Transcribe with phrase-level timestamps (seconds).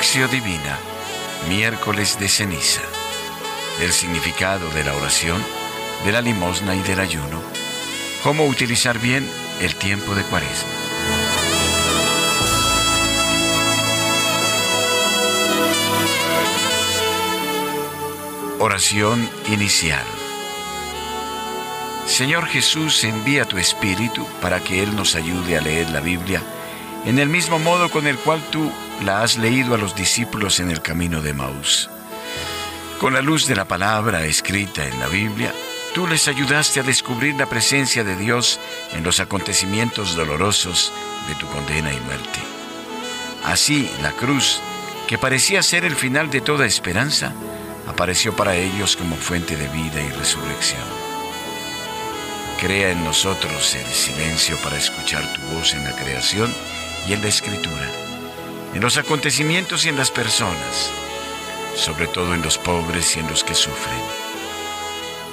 [0.00, 0.78] Lección Divina,
[1.50, 2.80] miércoles de ceniza.
[3.82, 5.44] El significado de la oración,
[6.06, 7.42] de la limosna y del ayuno.
[8.22, 10.70] Cómo utilizar bien el tiempo de cuaresma.
[18.58, 20.06] Oración inicial.
[22.06, 26.42] Señor Jesús, envía tu Espíritu para que Él nos ayude a leer la Biblia
[27.04, 30.70] en el mismo modo con el cual tú la has leído a los discípulos en
[30.70, 31.88] el camino de Maús.
[32.98, 35.54] Con la luz de la palabra escrita en la Biblia,
[35.94, 38.60] tú les ayudaste a descubrir la presencia de Dios
[38.92, 40.92] en los acontecimientos dolorosos
[41.28, 42.40] de tu condena y muerte.
[43.44, 44.60] Así, la cruz,
[45.08, 47.32] que parecía ser el final de toda esperanza,
[47.88, 50.82] apareció para ellos como fuente de vida y resurrección.
[52.60, 56.54] Crea en nosotros el silencio para escuchar tu voz en la creación
[57.08, 57.90] y en la escritura,
[58.74, 60.90] en los acontecimientos y en las personas,
[61.74, 64.00] sobre todo en los pobres y en los que sufren.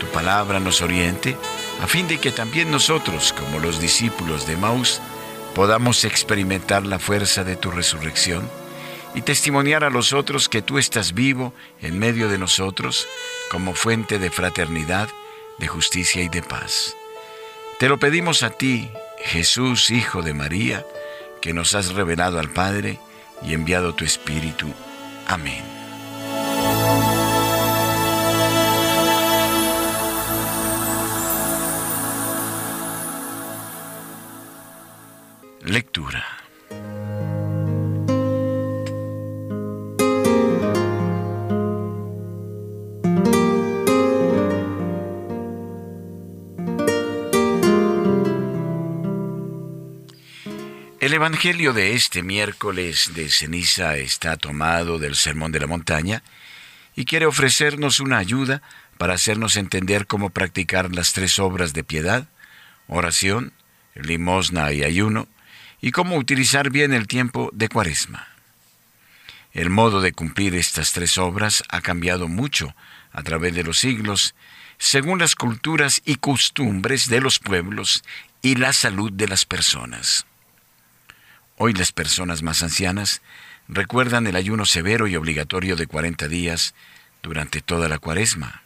[0.00, 1.36] Tu palabra nos oriente
[1.82, 5.00] a fin de que también nosotros, como los discípulos de Maús,
[5.54, 8.48] podamos experimentar la fuerza de tu resurrección
[9.14, 13.08] y testimoniar a los otros que tú estás vivo en medio de nosotros
[13.50, 15.08] como fuente de fraternidad,
[15.58, 16.94] de justicia y de paz.
[17.78, 18.90] Te lo pedimos a ti,
[19.24, 20.84] Jesús, Hijo de María,
[21.40, 22.98] que nos has revelado al Padre
[23.42, 24.72] y enviado tu Espíritu.
[25.26, 25.64] Amén.
[35.62, 36.45] Lectura.
[51.06, 56.24] El Evangelio de este miércoles de ceniza está tomado del Sermón de la Montaña
[56.96, 58.60] y quiere ofrecernos una ayuda
[58.98, 62.26] para hacernos entender cómo practicar las tres obras de piedad,
[62.88, 63.52] oración,
[63.94, 65.28] limosna y ayuno,
[65.80, 68.26] y cómo utilizar bien el tiempo de cuaresma.
[69.52, 72.74] El modo de cumplir estas tres obras ha cambiado mucho
[73.12, 74.34] a través de los siglos,
[74.76, 78.02] según las culturas y costumbres de los pueblos
[78.42, 80.26] y la salud de las personas.
[81.58, 83.22] Hoy las personas más ancianas
[83.66, 86.74] recuerdan el ayuno severo y obligatorio de 40 días
[87.22, 88.62] durante toda la cuaresma.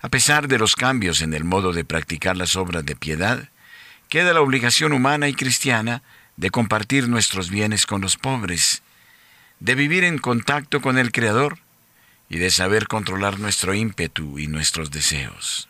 [0.00, 3.50] A pesar de los cambios en el modo de practicar las obras de piedad,
[4.08, 6.02] queda la obligación humana y cristiana
[6.36, 8.82] de compartir nuestros bienes con los pobres,
[9.60, 11.58] de vivir en contacto con el Creador
[12.30, 15.68] y de saber controlar nuestro ímpetu y nuestros deseos.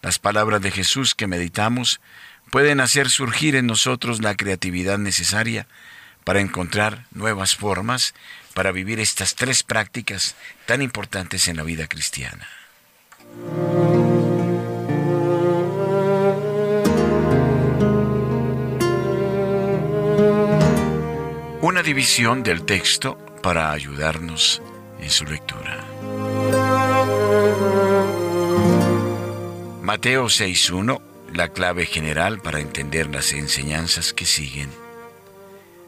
[0.00, 2.00] Las palabras de Jesús que meditamos
[2.50, 5.66] pueden hacer surgir en nosotros la creatividad necesaria
[6.24, 8.14] para encontrar nuevas formas
[8.54, 10.34] para vivir estas tres prácticas
[10.66, 12.46] tan importantes en la vida cristiana.
[21.60, 24.62] Una división del texto para ayudarnos
[25.00, 25.84] en su lectura.
[29.82, 34.70] Mateo 6.1 la clave general para entender las enseñanzas que siguen.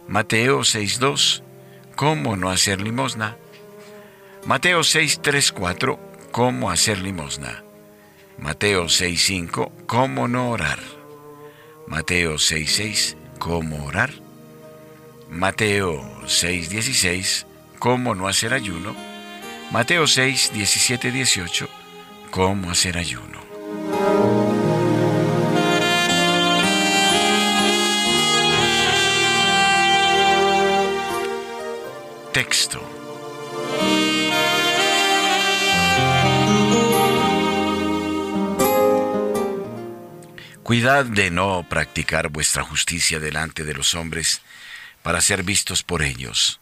[0.08, 1.42] Mateo 6.2,
[1.96, 3.36] ¿cómo no hacer limosna?
[4.44, 5.98] Mateo 6.3.4,
[6.30, 7.62] ¿cómo hacer limosna?
[8.38, 10.78] Mateo 6.5, ¿cómo no orar?
[11.86, 14.12] Mateo 6.6, ¿cómo orar?
[15.30, 17.46] Mateo 6.16,
[17.78, 18.96] ¿cómo no hacer ayuno?
[19.70, 21.68] Mateo 6, 18,
[22.32, 23.38] ¿cómo hacer ayuno?
[40.64, 44.40] Cuidad de no practicar vuestra justicia delante de los hombres
[45.02, 46.60] para ser vistos por ellos.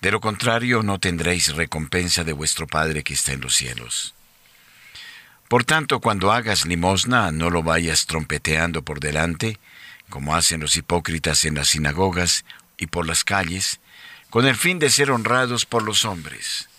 [0.00, 4.14] De lo contrario, no tendréis recompensa de vuestro Padre que está en los cielos.
[5.48, 9.58] Por tanto, cuando hagas limosna, no lo vayas trompeteando por delante,
[10.08, 12.44] como hacen los hipócritas en las sinagogas
[12.76, 13.80] y por las calles,
[14.32, 16.70] con el fin de ser honrados por los hombres.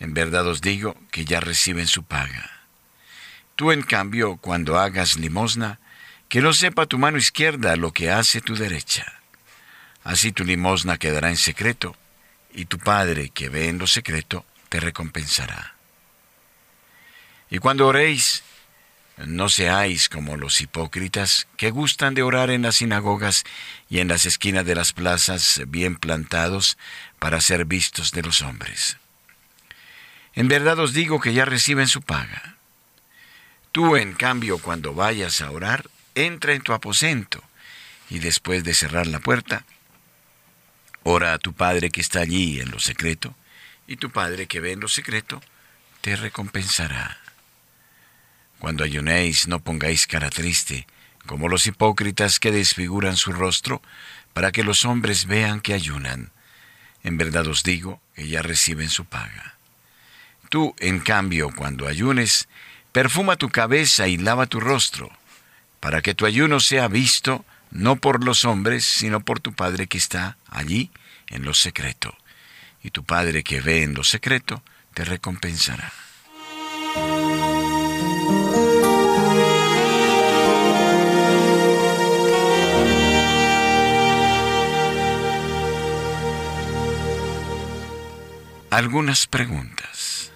[0.00, 2.60] En verdad os digo que ya reciben su paga.
[3.56, 5.78] Tú, en cambio, cuando hagas limosna,
[6.28, 9.14] que no sepa tu mano izquierda lo que hace tu derecha.
[10.04, 11.96] Así tu limosna quedará en secreto,
[12.52, 15.74] y tu Padre que ve en lo secreto te recompensará.
[17.48, 18.42] Y cuando oréis,
[19.26, 23.44] No seáis como los hipócritas que gustan de orar en las sinagogas
[23.90, 26.78] y en las esquinas de las plazas bien plantados
[27.18, 28.96] para ser vistos de los hombres.
[30.34, 32.54] En verdad os digo que ya reciben su paga.
[33.72, 37.42] Tú, en cambio, cuando vayas a orar, entra en tu aposento
[38.08, 39.64] y después de cerrar la puerta,
[41.02, 43.34] ora a tu Padre que está allí en lo secreto,
[43.86, 45.42] y tu Padre que ve en lo secreto,
[46.00, 47.18] te recompensará.
[48.58, 50.86] Cuando ayunéis no pongáis cara triste,
[51.26, 53.82] como los hipócritas que desfiguran su rostro,
[54.32, 56.30] para que los hombres vean que ayunan.
[57.02, 59.56] En verdad os digo que ya reciben su paga.
[60.48, 62.48] Tú, en cambio, cuando ayunes,
[62.92, 65.10] perfuma tu cabeza y lava tu rostro,
[65.80, 69.98] para que tu ayuno sea visto no por los hombres, sino por tu Padre que
[69.98, 70.90] está allí
[71.28, 72.16] en lo secreto.
[72.82, 74.62] Y tu Padre que ve en lo secreto,
[74.94, 75.92] te recompensará.
[88.78, 90.30] Algunas preguntas.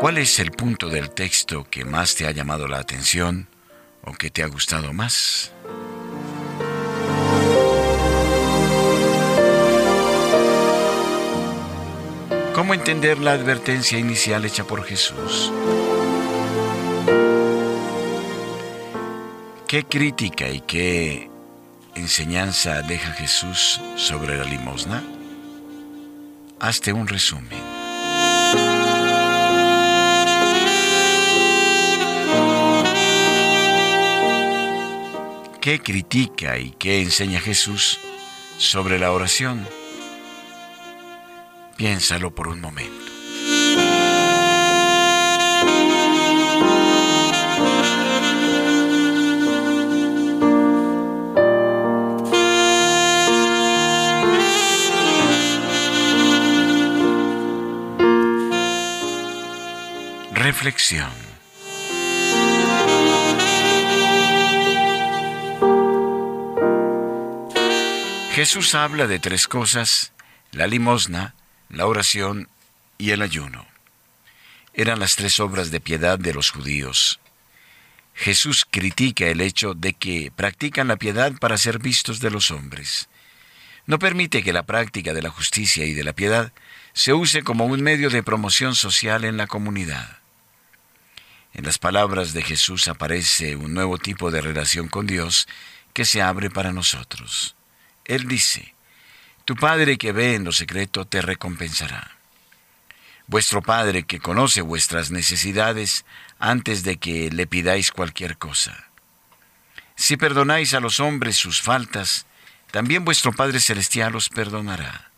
[0.00, 3.46] ¿Cuál es el punto del texto que más te ha llamado la atención
[4.04, 5.53] o que te ha gustado más?
[12.64, 15.52] ¿Cómo entender la advertencia inicial hecha por Jesús?
[19.68, 21.28] ¿Qué crítica y qué
[21.94, 25.04] enseñanza deja Jesús sobre la limosna?
[26.58, 27.50] Hazte un resumen.
[35.60, 38.00] ¿Qué critica y qué enseña Jesús
[38.56, 39.68] sobre la oración?
[41.76, 43.04] Piénsalo por un momento.
[60.32, 61.10] Reflexión.
[68.32, 70.12] Jesús habla de tres cosas,
[70.52, 71.34] la limosna,
[71.76, 72.48] la oración
[72.98, 73.66] y el ayuno.
[74.72, 77.20] Eran las tres obras de piedad de los judíos.
[78.14, 83.08] Jesús critica el hecho de que practican la piedad para ser vistos de los hombres.
[83.86, 86.52] No permite que la práctica de la justicia y de la piedad
[86.92, 90.18] se use como un medio de promoción social en la comunidad.
[91.52, 95.46] En las palabras de Jesús aparece un nuevo tipo de relación con Dios
[95.92, 97.54] que se abre para nosotros.
[98.04, 98.73] Él dice,
[99.44, 102.10] tu Padre que ve en lo secreto te recompensará.
[103.26, 106.04] Vuestro Padre que conoce vuestras necesidades
[106.38, 108.88] antes de que le pidáis cualquier cosa.
[109.96, 112.26] Si perdonáis a los hombres sus faltas,
[112.70, 115.10] también vuestro Padre Celestial os perdonará.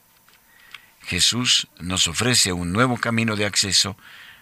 [1.03, 3.97] Jesús nos ofrece un nuevo camino de acceso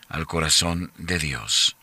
[0.09, 1.77] al corazón de Dios.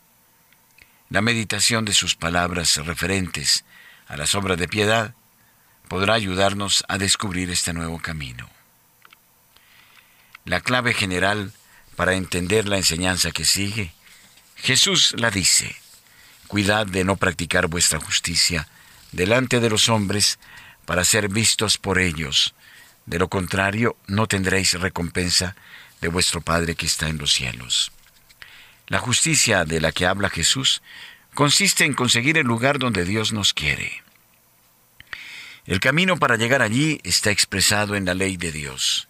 [1.08, 3.64] La meditación de sus palabras referentes
[4.08, 5.14] a las obras de piedad
[5.92, 8.48] podrá ayudarnos a descubrir este nuevo camino.
[10.46, 11.52] La clave general
[11.96, 13.92] para entender la enseñanza que sigue,
[14.56, 15.76] Jesús la dice,
[16.48, 18.68] cuidad de no practicar vuestra justicia
[19.12, 20.38] delante de los hombres
[20.86, 22.54] para ser vistos por ellos,
[23.04, 25.56] de lo contrario no tendréis recompensa
[26.00, 27.92] de vuestro Padre que está en los cielos.
[28.86, 30.80] La justicia de la que habla Jesús
[31.34, 34.02] consiste en conseguir el lugar donde Dios nos quiere.
[35.64, 39.08] El camino para llegar allí está expresado en la ley de Dios.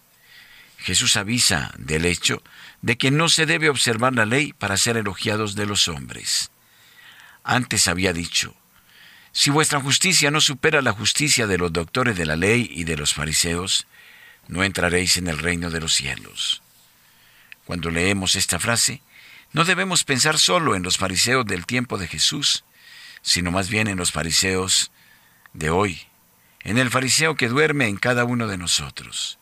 [0.77, 2.43] Jesús avisa del hecho
[2.81, 6.51] de que no se debe observar la ley para ser elogiados de los hombres.
[7.43, 8.55] Antes había dicho,
[9.31, 12.97] si vuestra justicia no supera la justicia de los doctores de la ley y de
[12.97, 13.87] los fariseos,
[14.47, 16.61] no entraréis en el reino de los cielos.
[17.65, 19.01] Cuando leemos esta frase,
[19.53, 22.63] no debemos pensar solo en los fariseos del tiempo de Jesús,
[23.23, 24.91] sino más bien en los fariseos
[25.53, 26.07] de hoy,
[26.63, 29.37] en el fariseo que duerme en cada uno de nosotros.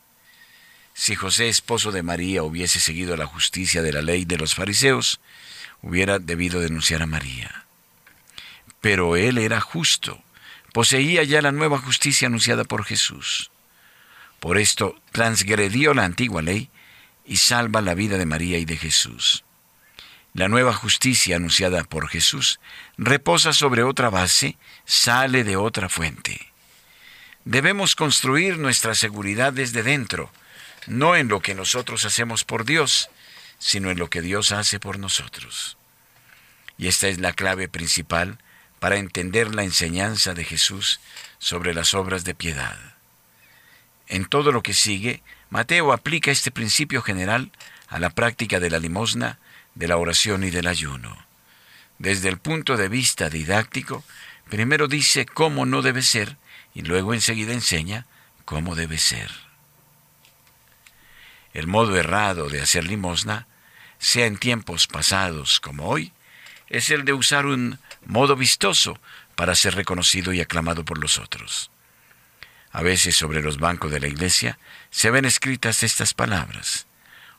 [0.94, 5.22] Si José, esposo de María, hubiese seguido la justicia de la ley de los fariseos,
[5.82, 7.66] hubiera debido denunciar a María.
[8.82, 10.22] Pero él era justo,
[10.74, 13.52] poseía ya la nueva justicia anunciada por Jesús.
[14.40, 16.70] Por esto transgredió la antigua ley
[17.26, 19.44] y salva la vida de María y de Jesús.
[20.34, 22.60] La nueva justicia anunciada por Jesús
[22.98, 26.51] reposa sobre otra base, sale de otra fuente.
[27.46, 30.32] Debemos construir nuestra seguridad desde dentro,
[30.86, 33.10] no en lo que nosotros hacemos por Dios,
[33.58, 35.78] sino en lo que Dios hace por nosotros.
[36.78, 38.38] Y esta es la clave principal
[38.80, 41.00] para entender la enseñanza de Jesús
[41.40, 42.78] sobre las obras de piedad.
[44.08, 47.52] En todo lo que sigue, Mateo aplica este principio general
[47.88, 49.40] a la práctica de la limosna,
[49.76, 51.26] de la oración y del ayuno.
[51.98, 54.04] Desde el punto de vista didáctico,
[54.50, 56.38] primero dice cómo no debe ser
[56.74, 58.06] y luego enseguida enseña
[58.46, 59.32] cómo debe ser.
[61.54, 63.48] El modo errado de hacer limosna,
[64.00, 66.14] sea en tiempos pasados como hoy,
[66.70, 69.00] es el de usar un modo vistoso
[69.36, 71.70] para ser reconocido y aclamado por los otros.
[72.72, 74.58] A veces sobre los bancos de la iglesia
[74.90, 76.88] se ven escritas estas palabras,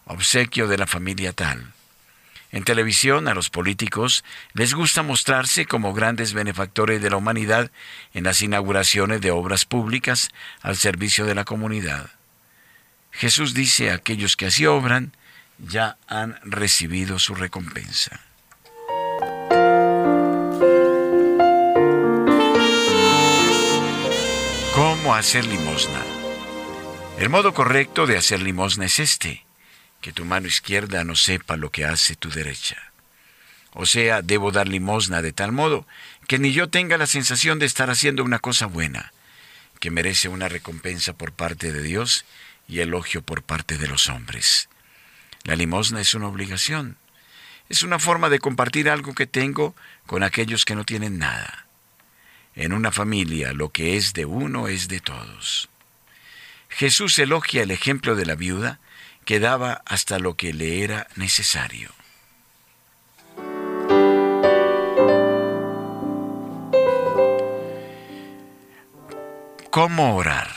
[0.04, 1.72] obsequio de la familia tal.
[2.52, 7.70] En televisión a los políticos les gusta mostrarse como grandes benefactores de la humanidad
[8.12, 10.28] en las inauguraciones de obras públicas
[10.60, 12.10] al servicio de la comunidad.
[13.10, 15.16] Jesús dice aquellos que así obran,
[15.58, 18.20] ya han recibido su recompensa.
[24.74, 26.02] ¿Cómo hacer limosna?
[27.18, 29.41] El modo correcto de hacer limosna es este,
[30.02, 32.76] que tu mano izquierda no sepa lo que hace tu derecha.
[33.72, 35.86] O sea, debo dar limosna de tal modo
[36.28, 39.12] que ni yo tenga la sensación de estar haciendo una cosa buena,
[39.80, 42.26] que merece una recompensa por parte de Dios
[42.68, 44.68] y elogio por parte de los hombres.
[45.44, 46.98] La limosna es una obligación,
[47.68, 49.74] es una forma de compartir algo que tengo
[50.06, 51.66] con aquellos que no tienen nada.
[52.54, 55.70] En una familia lo que es de uno es de todos.
[56.68, 58.78] Jesús elogia el ejemplo de la viuda
[59.24, 61.90] que daba hasta lo que le era necesario.
[69.70, 70.50] ¿Cómo orar?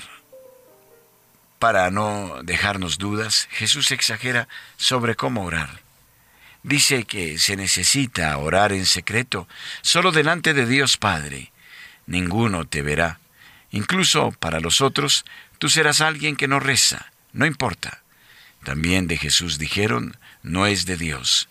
[1.58, 5.82] Para no dejarnos dudas, Jesús exagera sobre cómo orar.
[6.64, 9.48] Dice que se necesita orar en secreto,
[9.82, 11.52] solo delante de Dios Padre,
[12.08, 13.20] ninguno te verá.
[13.72, 15.26] Incluso para los otros,
[15.60, 18.02] tú serás alguien que no reza, no importa.
[18.66, 21.48] También de Jesús dijeron, no es de Dios.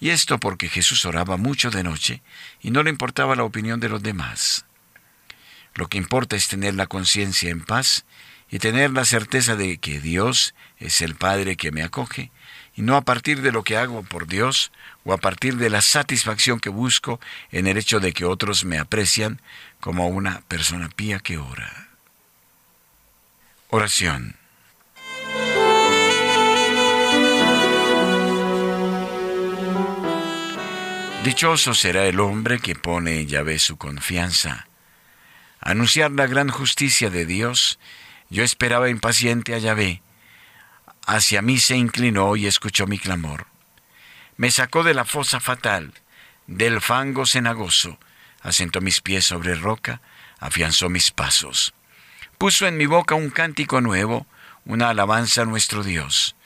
[0.00, 2.22] Y esto porque Jesús oraba mucho de noche
[2.60, 4.64] y no le importaba la opinión de los demás.
[5.74, 8.04] Lo que importa es tener la conciencia en paz
[8.50, 12.32] y tener la certeza de que Dios es el Padre que me acoge
[12.74, 14.72] y no a partir de lo que hago por Dios
[15.04, 17.20] o a partir de la satisfacción que busco
[17.52, 19.40] en el hecho de que otros me aprecian
[19.78, 21.90] como una persona pía que ora.
[23.68, 24.34] Oración.
[31.26, 34.68] Dichoso será el hombre que pone en Yahvé su confianza.
[35.58, 37.80] Anunciar la gran justicia de Dios,
[38.30, 40.02] yo esperaba impaciente a Yahvé,
[41.04, 43.48] hacia mí se inclinó y escuchó mi clamor.
[44.36, 45.94] Me sacó de la fosa fatal,
[46.46, 47.98] del fango cenagoso,
[48.40, 50.00] asentó mis pies sobre roca,
[50.38, 51.74] afianzó mis pasos.
[52.38, 54.28] Puso en mi boca un cántico nuevo,
[54.64, 56.36] una alabanza a nuestro Dios.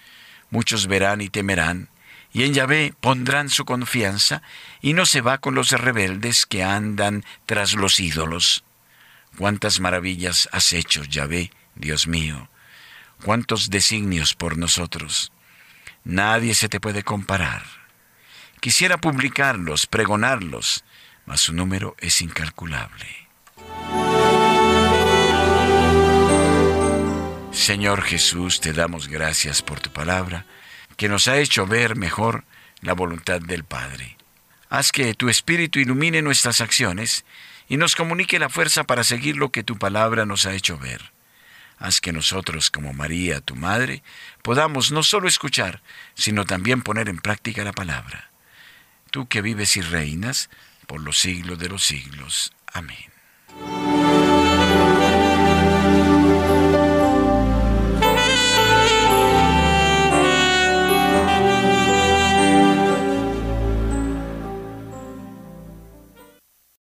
[0.48, 1.89] Muchos verán y temerán,
[2.32, 4.42] y en Yahvé pondrán su confianza,
[4.80, 8.64] y no se va con los rebeldes que andan tras los ídolos.
[9.36, 12.50] Cuántas maravillas has hecho, Yahvé, Dios mío
[13.20, 15.32] cuántos designios por nosotros.
[16.04, 17.62] Nadie se te puede comparar.
[18.60, 20.84] Quisiera publicarlos, pregonarlos,
[21.26, 23.06] mas su número es incalculable.
[27.52, 30.46] Señor Jesús, te damos gracias por tu palabra,
[31.00, 32.44] que nos ha hecho ver mejor
[32.82, 34.18] la voluntad del Padre.
[34.68, 37.24] Haz que tu Espíritu ilumine nuestras acciones
[37.70, 41.00] y nos comunique la fuerza para seguir lo que tu palabra nos ha hecho ver
[41.80, 44.02] haz que nosotros, como María, tu Madre,
[44.42, 45.80] podamos no solo escuchar,
[46.14, 48.30] sino también poner en práctica la palabra.
[49.10, 50.50] Tú que vives y reinas
[50.86, 52.52] por los siglos de los siglos.
[52.72, 53.10] Amén.